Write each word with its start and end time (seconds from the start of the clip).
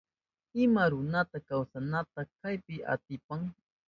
Ima 0.63 0.83
runapas 0.93 1.43
kawsanata 1.47 2.21
kaypi 2.39 2.75
atipan. 2.93 3.41